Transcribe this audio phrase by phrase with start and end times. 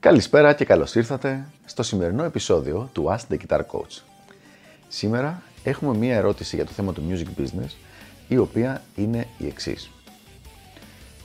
[0.00, 4.02] Καλησπέρα και καλώς ήρθατε στο σημερινό επεισόδιο του Ask the Guitar Coach.
[4.88, 7.70] Σήμερα έχουμε μία ερώτηση για το θέμα του music business,
[8.28, 9.90] η οποία είναι η εξής.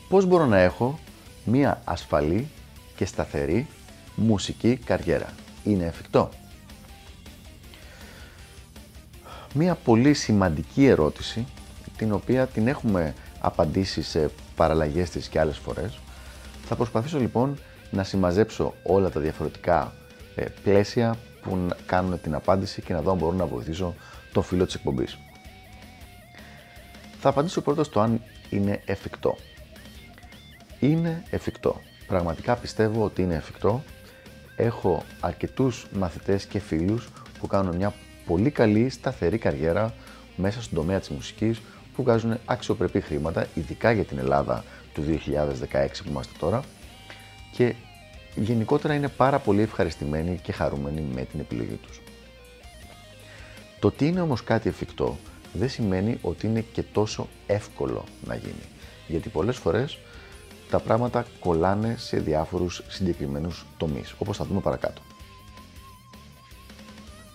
[0.10, 1.00] Πώς μπορώ να έχω
[1.46, 2.48] μία ασφαλή
[2.96, 3.68] και σταθερή
[4.16, 5.34] μουσική καριέρα.
[5.64, 6.30] Είναι εφικτό.
[9.54, 11.46] Μία πολύ σημαντική ερώτηση,
[11.98, 16.00] την οποία την έχουμε απαντήσει σε παραλλαγές της και άλλες φορές.
[16.66, 17.58] Θα προσπαθήσω λοιπόν
[17.92, 19.94] να συμμαζέψω όλα τα διαφορετικά
[20.36, 23.96] ε, πλαίσια που κάνουν την απάντηση και να δω αν μπορώ να βοηθήσω
[24.34, 25.18] το φίλο της εκπομπής.
[27.20, 29.38] Θα απαντήσω πρώτα στο αν είναι εφικτό.
[30.80, 31.82] Είναι εφικτό.
[32.08, 33.84] Πραγματικά πιστεύω ότι είναι εφικτό.
[34.56, 37.94] Έχω αρκετούς μαθητές και φίλους που κάνουν μια
[38.26, 39.94] πολύ καλή σταθερή καριέρα
[40.36, 41.62] μέσα στον τομέα της μουσικής
[41.96, 44.64] που βγάζουν αξιοπρεπή χρήματα, ειδικά για την Ελλάδα
[44.94, 46.64] του 2016 που είμαστε τώρα
[47.52, 47.76] και
[48.36, 52.02] γενικότερα είναι πάρα πολύ ευχαριστημένοι και χαρούμενοι με την επιλογή τους.
[53.80, 55.18] Το ότι είναι όμως κάτι εφικτό
[55.54, 58.64] δεν σημαίνει ότι είναι και τόσο εύκολο να γίνει.
[59.08, 59.98] Γιατί πολλές φορές
[60.70, 65.02] τα πράγματα κολλάνε σε διάφορους συγκεκριμένους τομείς, όπως θα δούμε παρακάτω.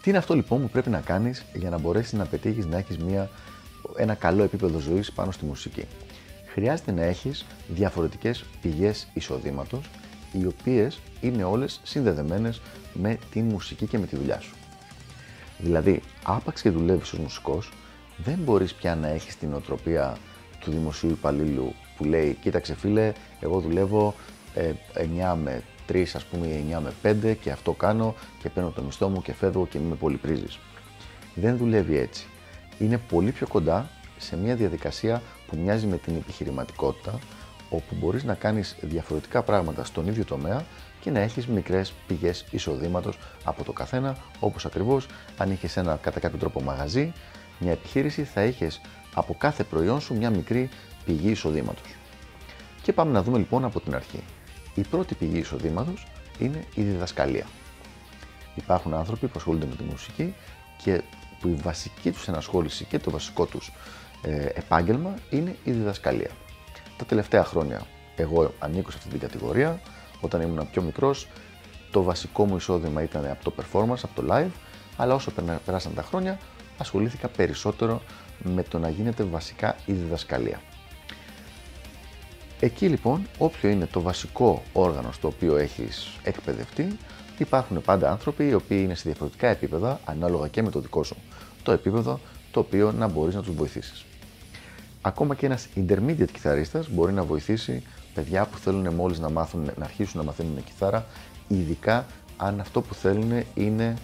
[0.02, 2.98] Τι είναι αυτό λοιπόν που πρέπει να κάνεις για να μπορέσεις να πετύχεις να έχεις
[2.98, 3.30] μια,
[3.96, 5.86] ένα καλό επίπεδο ζωής πάνω στη μουσική;
[6.52, 9.90] Χρειάζεται να έχεις διαφορετικές πηγές εισοδήματος
[10.32, 12.60] οι οποίες είναι όλες συνδεδεμένες
[12.92, 14.54] με τη μουσική και με τη δουλειά σου.
[15.58, 17.72] Δηλαδή, άπαξ και δουλεύεις ως μουσικός,
[18.16, 20.16] δεν μπορείς πια να έχεις την οτροπία
[20.60, 24.14] του δημοσίου υπαλλήλου που λέει «Κοίταξε φίλε, εγώ δουλεύω
[24.54, 24.72] ε,
[25.32, 25.62] 9 με
[25.92, 29.32] 3, ας πούμε, 9 με 5 και αυτό κάνω και παίρνω το μισθό μου και
[29.32, 30.58] φεύγω και με πολυπρίζεις».
[31.34, 32.26] Δεν δουλεύει έτσι.
[32.78, 37.18] Είναι πολύ πιο κοντά σε μια διαδικασία που μοιάζει με την επιχειρηματικότητα,
[37.70, 40.64] όπου μπορείς να κάνεις διαφορετικά πράγματα στον ίδιο τομέα
[41.00, 45.06] και να έχεις μικρές πηγές εισοδήματος από το καθένα, όπως ακριβώς
[45.38, 47.12] αν είχες ένα κατά κάποιο τρόπο μαγαζί,
[47.58, 48.80] μια επιχείρηση θα είχες
[49.14, 50.68] από κάθε προϊόν σου μια μικρή
[51.04, 51.94] πηγή εισοδήματος.
[52.82, 54.22] Και πάμε να δούμε λοιπόν από την αρχή.
[54.74, 56.06] Η πρώτη πηγή εισοδήματος
[56.38, 57.46] είναι η διδασκαλία.
[58.54, 60.34] Υπάρχουν άνθρωποι που ασχολούνται με τη μουσική
[60.82, 61.02] και
[61.40, 63.72] που η βασική τους ενασχόληση και το βασικό τους
[64.22, 66.30] ε, επάγγελμα είναι η διδασκαλία.
[66.96, 69.80] Τα τελευταία χρόνια εγώ ανήκω σε αυτή την κατηγορία.
[70.20, 71.28] Όταν ήμουν πιο μικρός,
[71.90, 74.50] το βασικό μου εισόδημα ήταν από το performance, από το live,
[74.96, 75.32] αλλά όσο
[75.64, 76.38] περάσαν τα χρόνια,
[76.78, 78.02] ασχολήθηκα περισσότερο
[78.42, 80.60] με το να γίνεται βασικά η διδασκαλία.
[82.62, 86.96] Εκεί λοιπόν, όποιο είναι το βασικό όργανο στο οποίο έχεις εκπαιδευτεί,
[87.38, 91.16] υπάρχουν πάντα άνθρωποι οι οποίοι είναι σε διαφορετικά επίπεδα, ανάλογα και με το δικό σου
[91.62, 94.04] το επίπεδο, το οποίο να μπορείς να τους βοηθήσεις.
[95.02, 97.82] Ακόμα και ένας intermediate κιθαρίστας μπορεί να βοηθήσει
[98.14, 101.06] παιδιά που θέλουν μόλις να, μάθουν, να αρχίσουν να μαθαίνουν κιθάρα,
[101.48, 102.06] ειδικά
[102.36, 103.96] αν αυτό που θέλουν είναι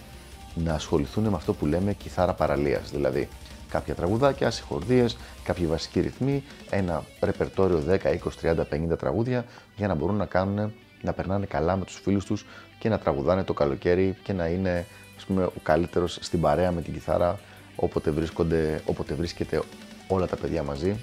[0.55, 3.27] να ασχοληθούν με αυτό που λέμε κιθάρα παραλίας, δηλαδή
[3.69, 8.63] κάποια τραγουδάκια, συγχορδίες, κάποιοι βασικοί ρυθμοί, ένα ρεπερτόριο 10, 20, 30,
[8.93, 9.45] 50 τραγούδια
[9.75, 12.45] για να μπορούν να κάνουν, να περνάνε καλά με τους φίλους τους
[12.79, 14.85] και να τραγουδάνε το καλοκαίρι και να είναι
[15.17, 17.39] ας πούμε, ο καλύτερος στην παρέα με την κιθάρα
[17.75, 19.61] όποτε, βρίσκονται, όποτε βρίσκεται
[20.07, 20.95] όλα τα παιδιά μαζί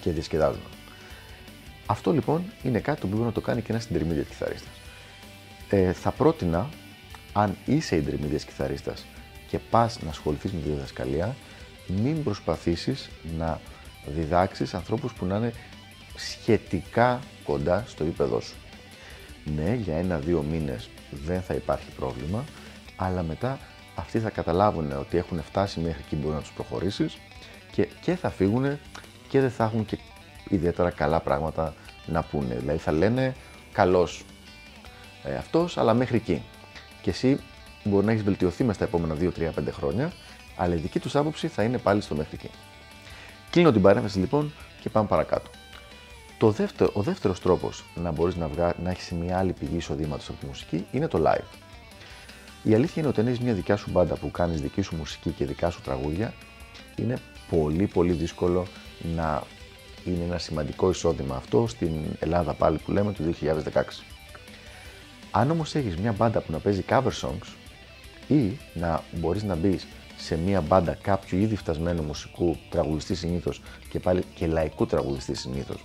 [0.00, 0.62] και διασκεδάζουν.
[1.86, 4.72] Αυτό λοιπόν είναι κάτι που μπορεί να το κάνει και ένας intermediate κιθαρίστας.
[5.70, 6.68] Ε, θα πρότεινα,
[7.32, 9.06] αν είσαι intermediate κιθαρίστας
[9.48, 11.36] και πας να ασχοληθείς με τη διδασκαλία,
[11.86, 13.60] μην προσπαθήσεις να
[14.06, 15.52] διδάξεις ανθρώπους που να είναι
[16.16, 18.54] σχετικά κοντά στο επίπεδό σου.
[19.56, 22.44] Ναι, για ένα-δύο μήνες δεν θα υπάρχει πρόβλημα,
[22.96, 23.58] αλλά μετά
[23.94, 27.18] αυτοί θα καταλάβουν ότι έχουν φτάσει μέχρι εκεί μπορείς να τους προχωρήσεις
[27.72, 28.78] και, και θα φύγουν
[29.28, 29.98] και δεν θα έχουν και
[30.48, 31.74] ιδιαίτερα καλά πράγματα
[32.06, 32.54] να πούνε.
[32.54, 33.34] Δηλαδή θα λένε
[33.72, 34.24] καλός
[35.24, 36.42] ε, αυτός, αλλά μέχρι εκεί.
[37.02, 37.40] Και εσύ
[37.88, 40.12] μπορεί να έχεις βελτιωθεί μέσα στα επόμενα 2, 3, 5 χρόνια,
[40.56, 42.50] αλλά η δική τους άποψη θα είναι πάλι στο μέχρι εκεί.
[43.50, 45.50] Κλείνω την παρέμβαση λοιπόν και πάμε παρακάτω.
[46.38, 48.74] Το δεύτερο, ο δεύτερος τρόπος να μπορείς να, βγα...
[48.82, 51.44] να έχεις μια άλλη πηγή εισοδήματος από τη μουσική είναι το live.
[52.62, 55.30] Η αλήθεια είναι ότι αν έχεις μια δικιά σου μπάντα που κάνεις δική σου μουσική
[55.30, 56.34] και δικά σου τραγούδια,
[56.96, 57.18] είναι
[57.50, 58.66] πολύ πολύ δύσκολο
[59.16, 59.42] να
[60.04, 63.82] είναι ένα σημαντικό εισόδημα αυτό στην Ελλάδα πάλι που λέμε του 2016.
[65.30, 67.48] Αν όμως έχεις μια μπάντα που να παίζει cover songs
[68.28, 69.86] ή να μπορείς να μπεις
[70.16, 75.84] σε μια μπάντα κάποιου ήδη φτασμένου μουσικού τραγουδιστή συνήθως και πάλι και λαϊκού τραγουδιστή συνήθως,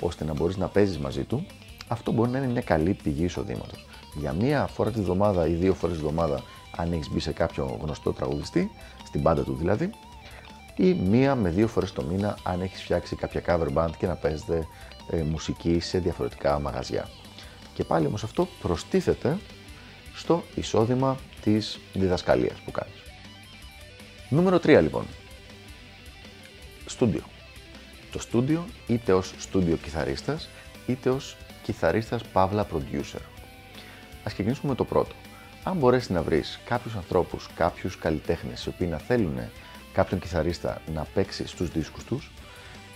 [0.00, 1.46] ώστε να μπορείς να παίζεις μαζί του,
[1.88, 3.86] αυτό μπορεί να είναι μια καλή πηγή εισοδήματος.
[4.20, 6.42] για μία φορά τη βδομάδα ή δύο φορές τη βδομάδα
[6.76, 8.70] αν έχεις μπει σε κάποιο γνωστό τραγουδιστή,
[9.06, 9.90] στην πάντα του δηλαδή,
[10.76, 14.14] ή μία με δύο φορές το μήνα αν έχεις φτιάξει κάποια cover band και να
[14.14, 14.66] παίζετε
[15.10, 17.08] ε, μουσική σε διαφορετικά μαγαζιά.
[17.74, 19.38] Και πάλι όμως αυτό προστίθεται
[20.14, 22.94] στο εισόδημα της διδασκαλίας που κάνεις.
[24.28, 25.06] Νούμερο 3 λοιπόν.
[26.86, 27.22] Στούντιο.
[28.12, 30.48] Το στούντιο είτε ως στούντιο κιθαρίστας
[30.86, 33.20] είτε ως κιθαρίστας παύλα producer.
[34.24, 35.14] Ας ξεκινήσουμε με το πρώτο.
[35.64, 39.38] Αν μπορέσει να βρεις κάποιους ανθρώπους, κάποιους καλλιτέχνες οι οποίοι να θέλουν
[39.92, 42.30] κάποιον κιθαρίστα να παίξει στους δίσκους τους,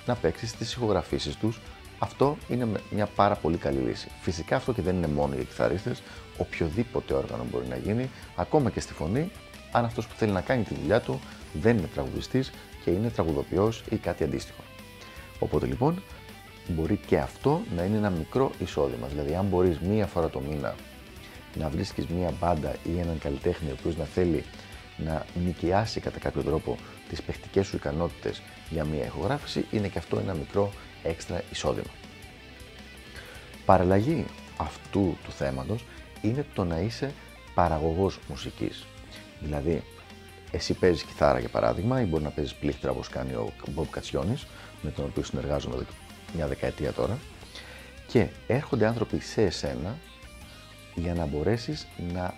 [0.07, 1.61] να παίξει στις ηχογραφήσεις τους,
[1.99, 4.09] αυτό είναι μια πάρα πολύ καλή λύση.
[4.21, 6.03] Φυσικά αυτό και δεν είναι μόνο για κιθαρίστες,
[6.37, 9.31] οποιοδήποτε όργανο μπορεί να γίνει, ακόμα και στη φωνή,
[9.73, 11.21] αν αυτός που θέλει να κάνει τη δουλειά του
[11.53, 12.53] δεν είναι τραγουδιστής
[12.85, 14.63] και είναι τραγουδοποιός ή κάτι αντίστοιχο.
[15.39, 16.03] Οπότε λοιπόν
[16.69, 19.07] μπορεί και αυτό να είναι ένα μικρό εισόδημα.
[19.07, 20.75] Δηλαδή, αν μπορείς μία φορά το μήνα
[21.55, 24.45] να βρίσκεις μία μπάντα ή έναν καλλιτέχνη ο οποίος να θέλει
[24.97, 26.77] να νοικιάσει κατά κάποιο τρόπο
[27.09, 30.73] τις παιχτικές σου ικανότητες για μία ηχογράφηση, είναι και αυτό ένα μικρό
[31.05, 31.91] έξτρα εισόδημα.
[33.65, 34.25] Παραλλαγή
[34.57, 35.85] αυτού του θέματος
[36.23, 37.13] είναι το να είσαι
[37.55, 38.85] παραγωγός μουσικής.
[39.41, 39.83] Δηλαδή,
[40.51, 44.47] εσύ παίζεις κιθάρα για παράδειγμα ή μπορεί να παίζεις πλήκτρα όπως κάνει ο Μπομπ Κατσιόνης
[44.83, 45.85] με τον οποίο συνεργάζομαι εδώ
[46.35, 47.19] μια δεκαετία τώρα
[48.07, 49.99] και έρχονται άνθρωποι σε εσένα
[50.95, 52.35] για να μπορέσεις να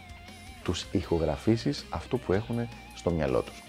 [0.62, 3.65] τους ηχογραφήσεις αυτό που έχουν στο μυαλό τους.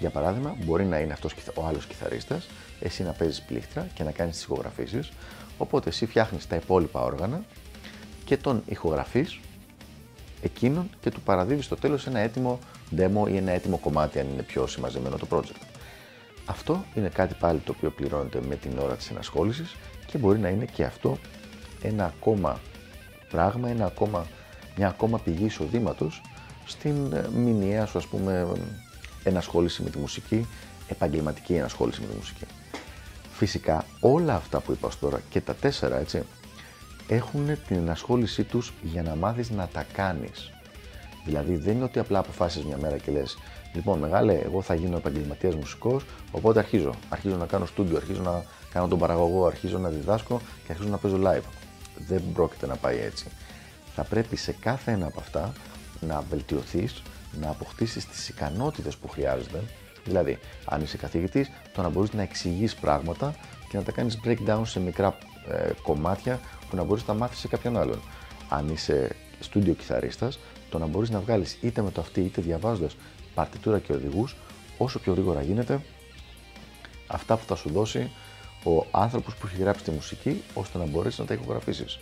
[0.00, 2.48] Για παράδειγμα, μπορεί να είναι αυτός ο άλλος κιθαρίστας,
[2.80, 5.12] εσύ να παίζεις πλήκτρα και να κάνεις τις ηχογραφήσεις,
[5.58, 7.44] οπότε εσύ φτιάχνεις τα υπόλοιπα όργανα
[8.24, 9.40] και τον ηχογραφείς
[10.42, 12.58] εκείνον και του παραδίδεις στο τέλος ένα έτοιμο
[12.96, 15.62] demo ή ένα έτοιμο κομμάτι αν είναι πιο συμμαζεμένο το project.
[16.46, 19.76] Αυτό είναι κάτι πάλι το οποίο πληρώνεται με την ώρα της ενασχόλησης
[20.06, 21.18] και μπορεί να είναι και αυτό
[21.82, 22.60] ένα ακόμα
[23.30, 24.26] πράγμα, ένα ακόμα,
[24.76, 26.22] μια ακόμα πηγή εισοδήματος
[26.66, 28.46] στην ε, μηνιαία σου ας πούμε
[29.22, 30.46] ενασχόληση με τη μουσική,
[30.88, 32.44] επαγγελματική ενασχόληση με τη μουσική.
[33.32, 36.22] Φυσικά όλα αυτά που είπα τώρα και τα τέσσερα έτσι
[37.08, 40.52] έχουν την ενασχόλησή τους για να μάθεις να τα κάνεις.
[41.24, 43.36] Δηλαδή δεν είναι ότι απλά αποφάσεις μια μέρα και λες
[43.72, 46.94] Λοιπόν, μεγάλε, εγώ θα γίνω επαγγελματίας μουσικός, οπότε αρχίζω.
[47.08, 50.96] Αρχίζω να κάνω στούντιο, αρχίζω να κάνω τον παραγωγό, αρχίζω να διδάσκω και αρχίζω να
[50.96, 51.48] παίζω live.
[52.08, 53.26] Δεν πρόκειται να πάει έτσι.
[53.94, 55.52] Θα πρέπει σε κάθε ένα από αυτά
[56.00, 57.02] να βελτιωθείς,
[57.40, 59.62] να αποκτήσεις τις ικανότητες που χρειάζεται.
[60.04, 63.34] Δηλαδή, αν είσαι καθηγητής, το να μπορείς να εξηγείς πράγματα
[63.70, 65.18] και να τα κάνεις breakdown σε μικρά
[65.48, 66.40] ε, κομμάτια
[66.70, 68.00] που να μπορείς να μάθεις σε κάποιον άλλον.
[68.48, 70.38] Αν είσαι στούντιο κιθαρίστας,
[70.70, 72.96] το να μπορείς να βγάλεις είτε με το αυτή είτε διαβάζοντας
[73.34, 74.36] παρτιτούρα και οδηγούς
[74.78, 75.80] όσο πιο γρήγορα γίνεται
[77.10, 78.10] αυτά που θα σου δώσει
[78.64, 81.98] ο άνθρωπος που έχει γράψει τη μουσική ώστε να μπορέσεις να τα ηχογραφήσεις.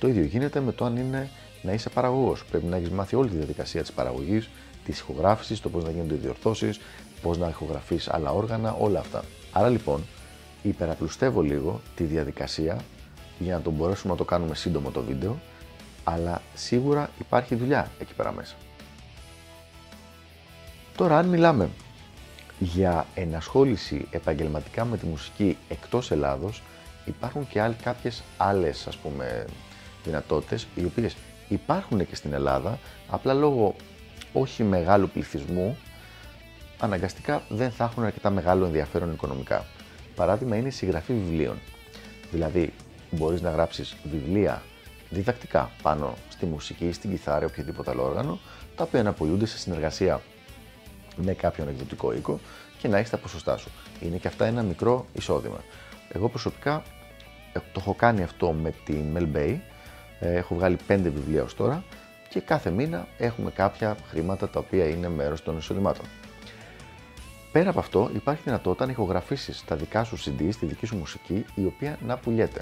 [0.00, 1.30] Το ίδιο γίνεται με το αν είναι
[1.62, 2.44] να είσαι παραγωγός.
[2.44, 4.48] Πρέπει να έχεις μάθει όλη τη διαδικασία της παραγωγής,
[4.84, 6.80] της ηχογράφησης, το πώς να γίνονται οι διορθώσεις,
[7.22, 9.24] πώς να ηχογραφείς άλλα όργανα, όλα αυτά.
[9.52, 10.04] Άρα λοιπόν,
[10.62, 12.80] υπεραπλουστεύω λίγο τη διαδικασία
[13.38, 15.40] για να το μπορέσουμε να το κάνουμε σύντομο το βίντεο,
[16.04, 18.54] αλλά σίγουρα υπάρχει δουλειά εκεί πέρα μέσα.
[20.96, 21.70] Τώρα, αν μιλάμε
[22.58, 26.62] για ενασχόληση επαγγελματικά με τη μουσική εκτός Ελλάδος,
[27.04, 29.44] υπάρχουν και άλλοι, κάποιες άλλες ας πούμε
[30.04, 31.16] δυνατότητες, οι οποίες
[31.48, 33.74] υπάρχουν και στην Ελλάδα, απλά λόγω
[34.32, 35.76] όχι μεγάλου πληθυσμού,
[36.78, 39.64] αναγκαστικά δεν θα έχουν αρκετά μεγάλο ενδιαφέρον οικονομικά.
[40.14, 41.58] Παράδειγμα είναι η συγγραφή βιβλίων.
[42.30, 42.72] Δηλαδή,
[43.10, 44.62] μπορείς να γράψεις βιβλία
[45.10, 48.38] διδακτικά πάνω στη μουσική, στην κιθάρα, οποιοδήποτε άλλο όργανο,
[48.76, 50.20] τα οποία αναπολούνται σε συνεργασία
[51.16, 52.40] με κάποιον εκδοτικό οίκο
[52.78, 53.70] και να έχεις τα ποσοστά σου.
[54.00, 55.60] Είναι και αυτά ένα μικρό εισόδημα.
[56.12, 56.82] Εγώ προσωπικά
[57.52, 59.58] ε, το έχω κάνει αυτό με τη Melbay.
[60.20, 61.84] Ε, έχω βγάλει πέντε βιβλία ως τώρα
[62.28, 66.04] και κάθε μήνα έχουμε κάποια χρήματα τα οποία είναι μέρος των εισοδημάτων.
[67.52, 71.44] Πέρα από αυτό, υπάρχει δυνατότητα να ηχογραφήσεις τα δικά σου CD, τη δική σου μουσική,
[71.54, 72.60] η οποία να πουλιέται.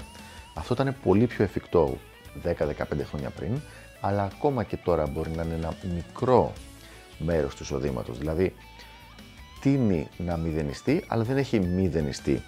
[0.53, 1.97] Αυτό ήταν πολύ πιο εφικτό
[2.43, 2.53] 10-15
[3.09, 3.61] χρόνια πριν,
[4.01, 6.53] αλλά ακόμα και τώρα μπορεί να είναι ένα μικρό
[7.17, 8.17] μέρος του εισοδήματος.
[8.17, 8.55] Δηλαδή,
[9.61, 12.41] τίνει να μηδενιστεί, αλλά δεν έχει μηδενιστεί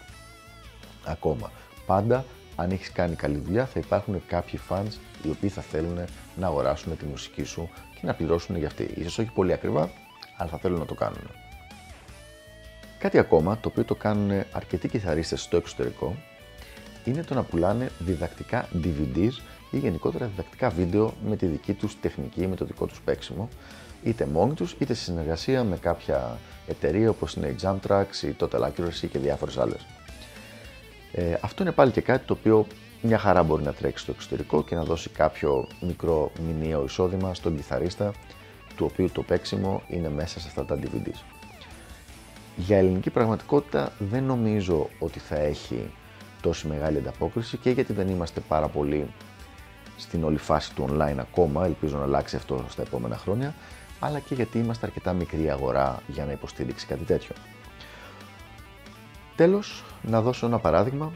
[1.03, 1.51] ακόμα.
[1.86, 4.93] Πάντα, αν έχεις κάνει καλή δουλειά, θα υπάρχουν κάποιοι fans
[5.24, 6.00] οι οποίοι θα θέλουν
[6.36, 8.89] να αγοράσουν τη μουσική σου και να πληρώσουν για αυτή.
[8.96, 9.89] Ίσως όχι πολύ ακριβά,
[10.38, 11.29] αλλά θα θέλουν να το κάνουν.
[13.00, 16.15] Κάτι ακόμα, το οποίο το κάνουν αρκετοί κιθαρίστες στο εξωτερικό,
[17.05, 19.31] είναι το να πουλάνε διδακτικά DVDs
[19.72, 23.50] ή γενικότερα διδακτικά βίντεο με τη δική τους τεχνική, με το δικό τους παίξιμο,
[24.03, 28.36] είτε μόνοι τους, είτε σε συνεργασία με κάποια εταιρεία όπως είναι η Jump Tracks, η
[28.39, 29.86] Total Accuracy και διάφορες άλλες.
[31.13, 32.68] Ε, αυτό είναι πάλι και κάτι το οποίο
[33.01, 37.56] μια χαρά μπορεί να τρέξει στο εξωτερικό και να δώσει κάποιο μικρό μηνιαίο εισόδημα στον
[37.56, 38.13] κιθαρίστα,
[38.75, 41.22] του οποίου το παίξιμο είναι μέσα σε αυτά τα DVDs.
[42.56, 45.91] Για ελληνική πραγματικότητα δεν νομίζω ότι θα έχει
[46.41, 49.08] τόση μεγάλη ανταπόκριση και γιατί δεν είμαστε πάρα πολύ
[49.98, 53.56] στην όλη φάση του online ακόμα, ελπίζω να αλλάξει αυτό στα επόμενα χρόνια,
[54.00, 57.36] αλλά και γιατί είμαστε αρκετά μικρή αγορά για να υποστήριξει κάτι τέτοιο.
[59.36, 61.12] Τέλος, να δώσω ένα παράδειγμα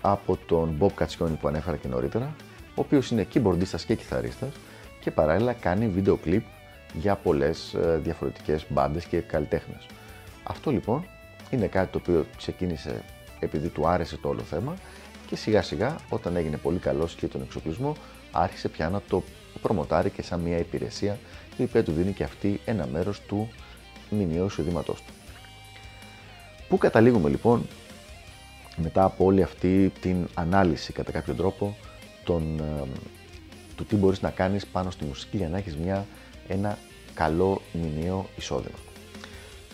[0.00, 2.34] από τον Bob Κατσιόνι που ανέφερα και νωρίτερα,
[2.68, 4.52] ο οποίος είναι keyboardistας και κιθαρίστας
[5.00, 6.44] και παράλληλα κάνει βίντεο κλιπ
[6.94, 9.86] για πολλές ε, διαφορετικές μπάντες και καλλιτέχνες.
[10.42, 11.04] Αυτό λοιπόν
[11.50, 13.02] είναι κάτι το οποίο ξεκίνησε
[13.40, 14.74] επειδή του άρεσε το όλο θέμα
[15.26, 17.96] και σιγά σιγά όταν έγινε πολύ καλός και τον εξοπλισμό
[18.32, 19.22] άρχισε πια να το
[19.62, 21.18] προμοτάρει και σαν μια υπηρεσία
[21.56, 23.48] η οποία του δίνει και αυτή ένα μέρος του
[24.10, 25.12] μηνιαίου εισοδήματός του.
[26.70, 27.66] Πού καταλήγουμε λοιπόν
[28.76, 31.76] μετά από όλη αυτή την ανάλυση κατά κάποιο τρόπο
[32.24, 32.88] τον, ε,
[33.76, 36.06] του τι μπορείς να κάνεις πάνω στη μουσική για να έχεις μια,
[36.48, 36.78] ένα
[37.14, 38.78] καλό μηνιαίο εισόδημα.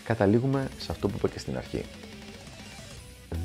[0.04, 1.84] Καταλήγουμε σε αυτό που είπα και στην αρχή.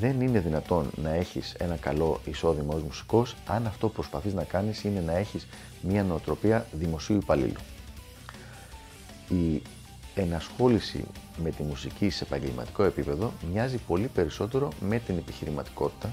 [0.00, 4.44] Δεν είναι δυνατόν να έχεις ένα καλό εισόδημα ως μουσικός αν αυτό που προσπαθείς να
[4.44, 5.46] κάνεις είναι να έχεις
[5.80, 7.60] μια νοοτροπία δημοσίου υπαλλήλου.
[9.28, 9.62] Η
[10.14, 11.04] ενασχόληση
[11.42, 16.10] με τη μουσική σε επαγγελματικό επίπεδο μοιάζει πολύ περισσότερο με την επιχειρηματικότητα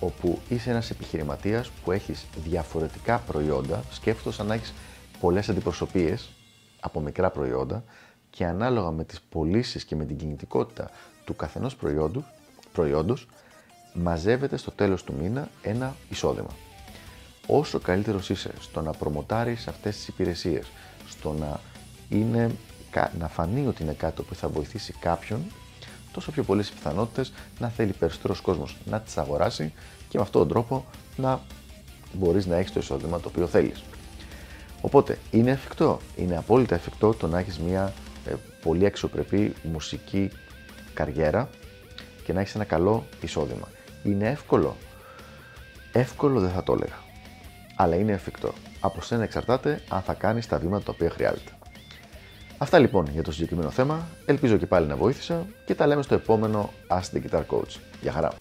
[0.00, 4.72] όπου είσαι ένας επιχειρηματίας που έχεις διαφορετικά προϊόντα, σκέφτομαι σαν να έχεις
[5.20, 6.30] πολλές αντιπροσωπείες
[6.80, 7.84] από μικρά προϊόντα
[8.30, 10.90] και ανάλογα με τις πωλήσεις και με την κινητικότητα
[11.24, 12.24] του καθενός προϊόντου,
[12.72, 13.28] προϊόντος
[13.92, 16.50] μαζεύεται στο τέλος του μήνα ένα εισόδημα.
[17.46, 20.66] Όσο καλύτερος είσαι στο να προμοτάρεις αυτές τις υπηρεσίες,
[21.08, 21.60] στο να
[22.08, 22.50] είναι
[23.18, 25.40] να φανεί ότι είναι κάτι που θα βοηθήσει κάποιον,
[26.12, 29.72] τόσο πιο πολλές πιθανότητες να θέλει περισσότερος κόσμος να τις αγοράσει
[30.08, 30.84] και με αυτόν τον τρόπο
[31.16, 31.40] να
[32.12, 33.82] μπορείς να έχεις το εισόδημα το οποίο θέλεις.
[34.80, 37.92] Οπότε είναι εφικτό, είναι απόλυτα εφικτό το να έχεις μια
[38.26, 40.30] ε, πολύ αξιοπρεπή μουσική
[40.94, 41.48] καριέρα
[42.24, 43.68] και να έχεις ένα καλό εισόδημα.
[44.04, 44.76] Είναι εύκολο.
[45.92, 46.98] Εύκολο δεν θα το έλεγα.
[47.76, 48.52] Αλλά είναι εφικτό.
[48.80, 51.50] Από σένα εξαρτάται αν θα κάνεις τα βήματα τα οποία χρειάζεται.
[52.58, 54.06] Αυτά λοιπόν για το συγκεκριμένο θέμα.
[54.24, 57.76] Ελπίζω και πάλι να βοήθησα και τα λέμε στο επόμενο Ask the Guitar Coach.
[58.00, 58.32] Γεια χαρά!